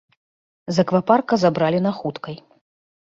[0.77, 2.35] З аквапарка забралі на хуткай.